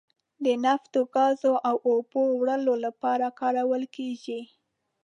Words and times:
د 0.43 0.45
نفتو، 0.63 1.01
ګازو 1.15 1.53
او 1.67 1.75
اوبو 1.89 2.21
وړلو 2.39 2.73
لپاره 2.85 3.27
کارول 3.39 3.83
کیږي. 3.95 4.41